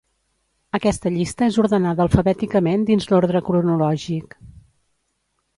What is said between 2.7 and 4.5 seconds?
dins l'ordre cronològic.